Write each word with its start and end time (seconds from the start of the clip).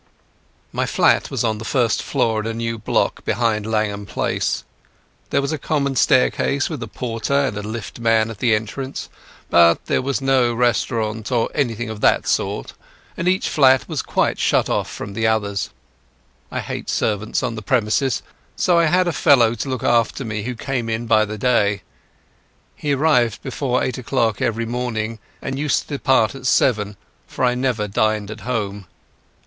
My 0.71 0.87
flat 0.87 1.29
was 1.29 1.41
the 1.41 1.53
first 1.63 2.01
floor 2.01 2.39
in 2.39 2.47
a 2.47 2.55
new 2.55 2.79
block 2.79 3.23
behind 3.23 3.67
Langham 3.67 4.07
Place. 4.07 4.63
There 5.29 5.43
was 5.43 5.51
a 5.51 5.59
common 5.59 5.95
staircase, 5.95 6.71
with 6.71 6.81
a 6.81 6.87
porter 6.87 7.35
and 7.41 7.55
a 7.55 7.61
liftman 7.61 8.31
at 8.31 8.39
the 8.39 8.55
entrance, 8.55 9.09
but 9.51 9.85
there 9.85 10.01
was 10.01 10.19
no 10.19 10.55
restaurant 10.55 11.31
or 11.31 11.51
anything 11.53 11.87
of 11.91 12.01
that 12.01 12.27
sort, 12.27 12.73
and 13.15 13.27
each 13.27 13.47
flat 13.47 13.87
was 13.87 14.01
quite 14.01 14.39
shut 14.39 14.71
off 14.71 14.89
from 14.89 15.13
the 15.13 15.27
others. 15.27 15.69
I 16.49 16.61
hate 16.61 16.89
servants 16.89 17.43
on 17.43 17.53
the 17.53 17.61
premises, 17.61 18.23
so 18.55 18.79
I 18.79 18.85
had 18.85 19.07
a 19.07 19.11
fellow 19.13 19.53
to 19.53 19.69
look 19.69 19.83
after 19.83 20.25
me 20.25 20.41
who 20.41 20.55
came 20.55 20.89
in 20.89 21.05
by 21.05 21.25
the 21.25 21.37
day. 21.37 21.83
He 22.75 22.93
arrived 22.95 23.43
before 23.43 23.83
eight 23.83 23.99
o'clock 23.99 24.41
every 24.41 24.65
morning 24.65 25.19
and 25.43 25.59
used 25.59 25.83
to 25.83 25.87
depart 25.99 26.33
at 26.33 26.47
seven, 26.47 26.97
for 27.27 27.45
I 27.45 27.53
never 27.53 27.87
dined 27.87 28.31
at 28.31 28.39
home. 28.39 28.87